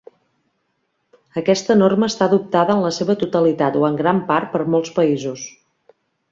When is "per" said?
4.57-4.67